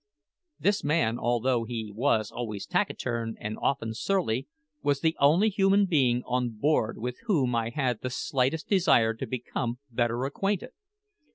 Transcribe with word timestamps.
This 0.59 0.83
man, 0.83 1.19
although 1.19 1.63
he 1.63 1.91
was 1.93 2.31
always 2.31 2.65
taciturn 2.65 3.35
and 3.39 3.55
often 3.61 3.93
surly, 3.93 4.47
was 4.81 5.01
the 5.01 5.15
only 5.19 5.47
human 5.47 5.85
being 5.85 6.23
on 6.25 6.49
board 6.57 6.97
with 6.97 7.19
whom 7.25 7.53
I 7.53 7.69
had 7.69 8.01
the 8.01 8.09
slightest 8.09 8.67
desire 8.67 9.13
to 9.13 9.27
become 9.27 9.77
better 9.91 10.25
acquainted. 10.25 10.71